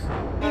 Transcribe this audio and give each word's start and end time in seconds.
Thanks. 0.00 0.49